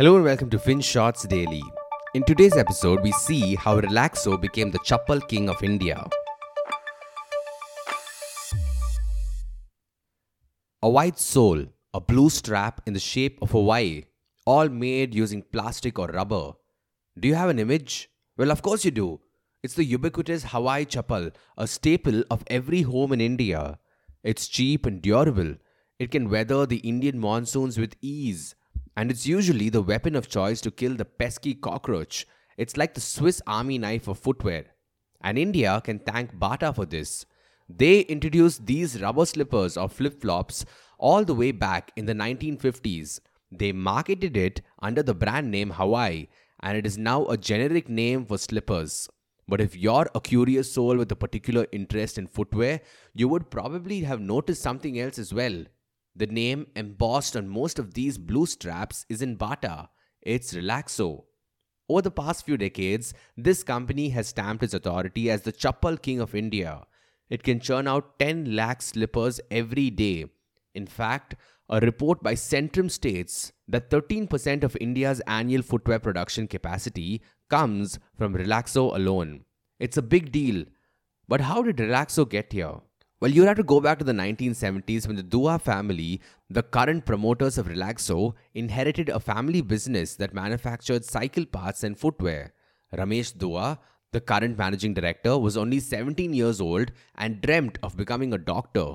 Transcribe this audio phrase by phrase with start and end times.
[0.00, 1.62] Hello and welcome to FinShots Daily.
[2.14, 6.02] In today's episode, we see how Relaxo became the Chappal King of India.
[10.80, 14.04] A white sole, a blue strap in the shape of a Y,
[14.46, 16.52] all made using plastic or rubber.
[17.18, 18.08] Do you have an image?
[18.38, 19.20] Well, of course you do.
[19.62, 23.78] It's the ubiquitous Hawaii chappal, a staple of every home in India.
[24.24, 25.56] It's cheap and durable.
[25.98, 28.54] It can weather the Indian monsoons with ease
[29.00, 32.26] and it's usually the weapon of choice to kill the pesky cockroach.
[32.58, 34.66] It's like the Swiss army knife of footwear.
[35.22, 37.24] And India can thank Bata for this.
[37.66, 40.66] They introduced these rubber slippers or flip flops
[40.98, 43.20] all the way back in the 1950s.
[43.50, 46.28] They marketed it under the brand name Hawaii,
[46.62, 49.08] and it is now a generic name for slippers.
[49.48, 52.82] But if you're a curious soul with a particular interest in footwear,
[53.14, 55.64] you would probably have noticed something else as well.
[56.20, 59.88] The name embossed on most of these blue straps is in Bata.
[60.20, 61.24] It's Relaxo.
[61.88, 66.20] Over the past few decades, this company has stamped its authority as the Chappal King
[66.20, 66.82] of India.
[67.30, 70.26] It can churn out 10 lakh slippers every day.
[70.74, 71.36] In fact,
[71.70, 78.34] a report by Centrum states that 13% of India's annual footwear production capacity comes from
[78.34, 79.46] Relaxo alone.
[79.78, 80.66] It's a big deal.
[81.26, 82.80] But how did Relaxo get here?
[83.20, 87.04] Well, you have to go back to the 1970s when the Dua family, the current
[87.04, 92.54] promoters of Relaxo, inherited a family business that manufactured cycle parts and footwear.
[92.96, 93.78] Ramesh Dua,
[94.12, 98.94] the current managing director, was only 17 years old and dreamt of becoming a doctor.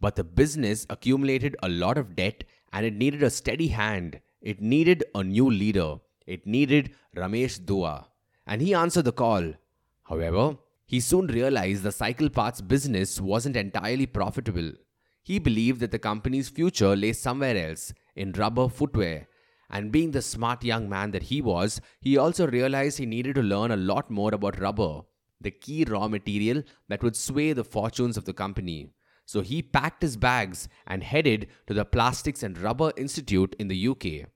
[0.00, 4.20] But the business accumulated a lot of debt and it needed a steady hand.
[4.40, 5.96] It needed a new leader.
[6.26, 8.06] It needed Ramesh Dua.
[8.46, 9.52] And he answered the call.
[10.04, 14.72] However, he soon realized the cycle parts business wasn't entirely profitable.
[15.22, 19.26] He believed that the company's future lay somewhere else, in rubber footwear.
[19.68, 23.42] And being the smart young man that he was, he also realized he needed to
[23.42, 25.00] learn a lot more about rubber,
[25.40, 28.92] the key raw material that would sway the fortunes of the company.
[29.24, 33.88] So he packed his bags and headed to the Plastics and Rubber Institute in the
[33.88, 34.28] UK.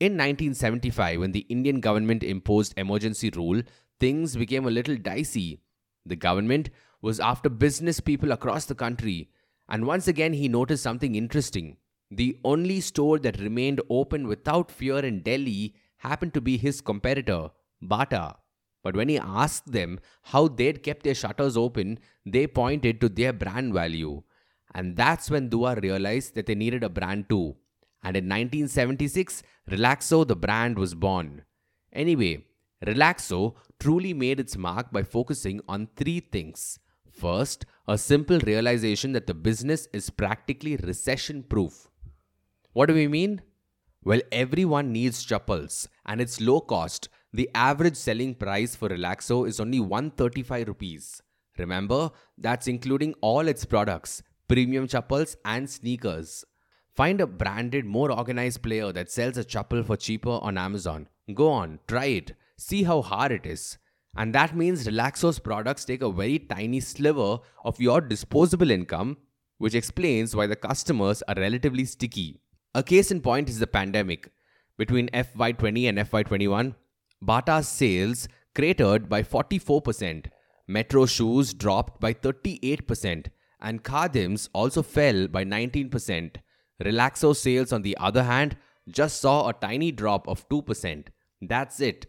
[0.00, 3.62] In 1975, when the Indian government imposed emergency rule,
[4.00, 5.60] things became a little dicey.
[6.06, 6.70] The government
[7.02, 9.30] was after business people across the country,
[9.68, 11.76] and once again he noticed something interesting.
[12.10, 17.50] The only store that remained open without fear in Delhi happened to be his competitor,
[17.80, 18.36] Bata.
[18.82, 23.32] But when he asked them how they'd kept their shutters open, they pointed to their
[23.32, 24.22] brand value.
[24.74, 27.56] And that's when Dua realized that they needed a brand too.
[28.02, 31.42] And in 1976, Relaxo, the brand, was born.
[31.92, 32.46] Anyway,
[32.86, 36.78] Relaxo truly made its mark by focusing on three things.
[37.12, 41.88] First, a simple realization that the business is practically recession proof.
[42.72, 43.42] What do we mean?
[44.02, 47.08] Well, everyone needs chappals and it's low cost.
[47.32, 51.22] The average selling price for Relaxo is only 135 rupees.
[51.58, 56.44] Remember, that's including all its products, premium chappals and sneakers.
[56.94, 61.08] Find a branded, more organized player that sells a chappal for cheaper on Amazon.
[61.34, 62.32] Go on, try it.
[62.60, 63.78] See how hard it is.
[64.14, 69.16] And that means Relaxo's products take a very tiny sliver of your disposable income,
[69.56, 72.38] which explains why the customers are relatively sticky.
[72.74, 74.30] A case in point is the pandemic.
[74.76, 76.74] Between FY20 and FY21,
[77.22, 80.26] Bata's sales cratered by 44%,
[80.68, 83.28] Metro shoes dropped by 38%,
[83.58, 86.36] and Khadim's also fell by 19%.
[86.84, 91.06] Relaxo sales, on the other hand, just saw a tiny drop of 2%.
[91.40, 92.06] That's it.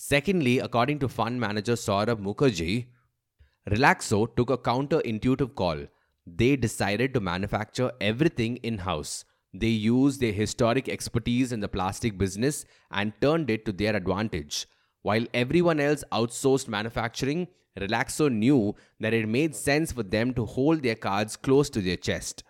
[0.00, 2.86] Secondly, according to fund manager Saurabh Mukherjea,
[3.68, 5.86] Relaxo took a counterintuitive call.
[6.24, 9.24] They decided to manufacture everything in house.
[9.52, 14.68] They used their historic expertise in the plastic business and turned it to their advantage.
[15.02, 20.84] While everyone else outsourced manufacturing, Relaxo knew that it made sense for them to hold
[20.84, 22.44] their cards close to their chest.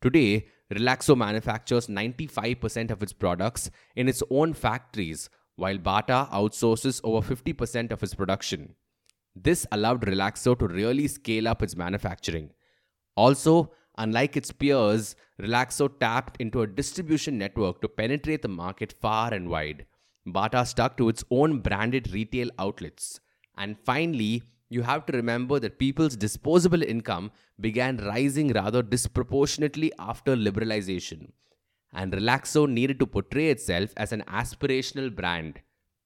[0.00, 7.34] Today, Relaxo manufactures 95% of its products in its own factories while Bata outsources over
[7.34, 8.74] 50% of its production.
[9.34, 12.50] This allowed Relaxo to really scale up its manufacturing.
[13.16, 19.32] Also, unlike its peers, Relaxo tapped into a distribution network to penetrate the market far
[19.32, 19.86] and wide.
[20.26, 23.20] Bata stuck to its own branded retail outlets.
[23.56, 27.30] And finally, you have to remember that people's disposable income
[27.60, 31.30] began rising rather disproportionately after liberalization
[31.92, 35.60] and Relaxo needed to portray itself as an aspirational brand,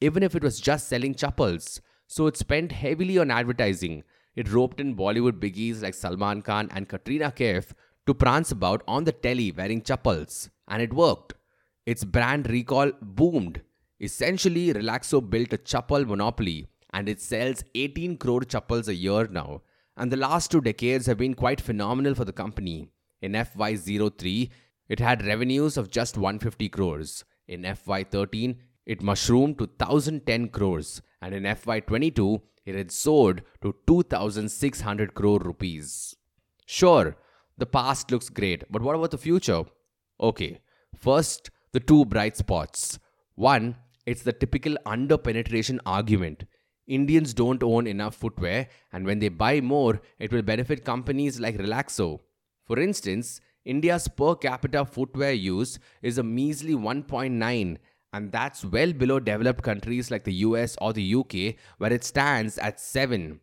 [0.00, 1.80] even if it was just selling chappals.
[2.06, 4.04] So it spent heavily on advertising.
[4.34, 7.72] It roped in Bollywood biggies like Salman Khan and Katrina Kaif
[8.06, 11.34] to prance about on the telly wearing chappals, and it worked.
[11.86, 13.62] its brand recall boomed.
[14.00, 19.62] Essentially, Relaxo built a chappal monopoly and it sells 18 crore chappals a year now.
[19.96, 22.90] And the last two decades have been quite phenomenal for the company.
[23.22, 24.50] In FY03,
[24.88, 27.24] it had revenues of just 150 crores.
[27.48, 31.02] In FY13, it mushroomed to 1010 crores.
[31.20, 36.16] And in FY22, it had soared to 2600 crore rupees.
[36.66, 37.16] Sure,
[37.58, 39.64] the past looks great, but what about the future?
[40.20, 40.60] Okay,
[40.94, 42.98] first, the two bright spots.
[43.34, 46.44] One, it's the typical under penetration argument.
[46.86, 51.56] Indians don't own enough footwear, and when they buy more, it will benefit companies like
[51.58, 52.20] Relaxo.
[52.64, 57.76] For instance, India's per capita footwear use is a measly 1.9,
[58.12, 62.58] and that's well below developed countries like the US or the UK, where it stands
[62.58, 63.40] at 7.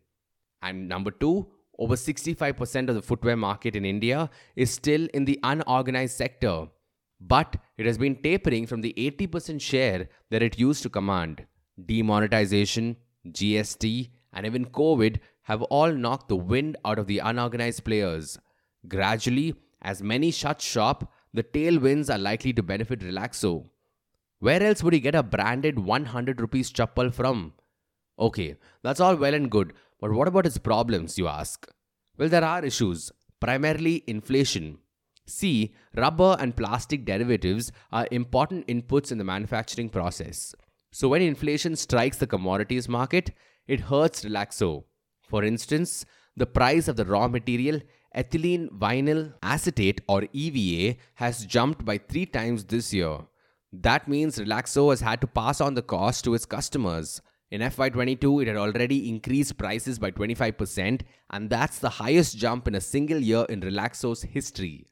[0.62, 1.48] And number two,
[1.78, 6.68] over 65% of the footwear market in India is still in the unorganized sector,
[7.20, 11.44] but it has been tapering from the 80% share that it used to command.
[11.84, 12.96] Demonetization,
[13.28, 18.38] GST, and even COVID have all knocked the wind out of the unorganized players.
[18.88, 19.54] Gradually,
[19.84, 23.66] as many shut shop, the tailwinds are likely to benefit Relaxo.
[24.40, 27.52] Where else would he get a branded 100 rupees chappal from?
[28.18, 31.70] Okay, that's all well and good, but what about his problems, you ask?
[32.16, 34.78] Well, there are issues, primarily inflation.
[35.26, 40.54] See, rubber and plastic derivatives are important inputs in the manufacturing process.
[40.92, 43.30] So, when inflation strikes the commodities market,
[43.66, 44.84] it hurts Relaxo.
[45.28, 46.04] For instance,
[46.36, 47.80] the price of the raw material
[48.14, 53.18] ethylene vinyl acetate or EVA has jumped by 3 times this year.
[53.72, 57.20] That means Relaxo has had to pass on the cost to its customers.
[57.50, 62.74] In FY22, it had already increased prices by 25%, and that's the highest jump in
[62.74, 64.86] a single year in Relaxo's history.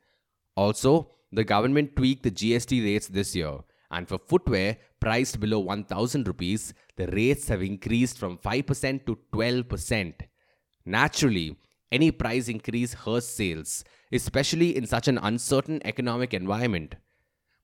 [0.57, 3.59] Also, the government tweaked the GST rates this year,
[3.91, 10.15] and for footwear priced below 1000 rupees, the rates have increased from 5% to 12%.
[10.85, 11.57] Naturally,
[11.93, 16.97] any price increase hurts sales, especially in such an uncertain economic environment.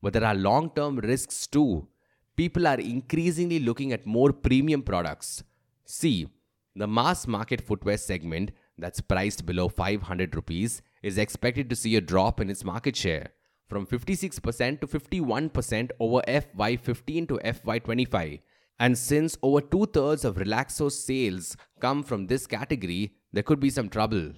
[0.03, 1.89] But there are long term risks too.
[2.37, 5.43] People are increasingly looking at more premium products.
[5.85, 6.29] See,
[6.77, 12.01] the mass market footwear segment that's priced below 500 rupees is expected to see a
[12.01, 13.31] drop in its market share
[13.69, 18.41] from 56% to 51% over FY15 to FY25.
[18.79, 23.71] And since over two thirds of Relaxo's sales come from this category, there could be
[23.71, 24.33] some trouble.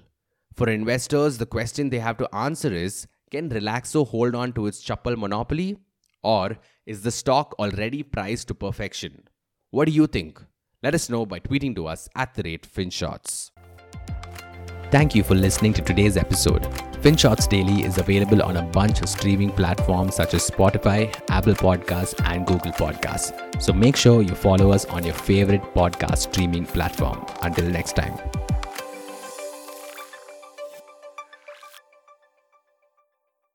[0.54, 4.82] For investors, the question they have to answer is can Relaxo hold on to its
[4.82, 5.78] chappal monopoly?
[6.22, 9.28] Or is the stock already priced to perfection?
[9.70, 10.42] What do you think?
[10.82, 13.50] Let us know by tweeting to us at the rate FinShots.
[14.90, 16.62] Thank you for listening to today's episode.
[17.02, 22.20] FinShots Daily is available on a bunch of streaming platforms such as Spotify, Apple Podcasts,
[22.24, 23.62] and Google Podcasts.
[23.62, 27.24] So make sure you follow us on your favorite podcast streaming platform.
[27.42, 28.18] Until next time.